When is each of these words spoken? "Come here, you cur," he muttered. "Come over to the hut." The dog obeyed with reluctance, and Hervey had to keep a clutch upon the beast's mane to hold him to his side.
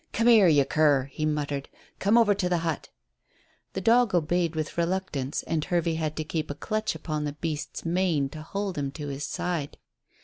"Come 0.13 0.25
here, 0.25 0.47
you 0.47 0.65
cur," 0.65 1.03
he 1.11 1.27
muttered. 1.27 1.69
"Come 1.99 2.17
over 2.17 2.33
to 2.33 2.49
the 2.49 2.57
hut." 2.65 2.89
The 3.73 3.81
dog 3.81 4.15
obeyed 4.15 4.55
with 4.55 4.75
reluctance, 4.75 5.43
and 5.43 5.63
Hervey 5.63 5.93
had 5.93 6.15
to 6.15 6.23
keep 6.23 6.49
a 6.49 6.55
clutch 6.55 6.95
upon 6.95 7.23
the 7.25 7.33
beast's 7.33 7.85
mane 7.85 8.27
to 8.29 8.41
hold 8.41 8.79
him 8.79 8.89
to 8.93 9.09
his 9.09 9.25
side. 9.25 9.77